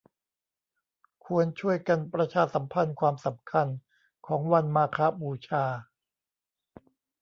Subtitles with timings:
[1.25, 3.67] ควรช่วยกันประชาสัมพันธ์ความสำคัญ
[4.27, 5.63] ของวันมาฆบูชา